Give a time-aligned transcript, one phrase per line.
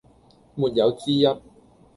[0.55, 1.27] 沒有之一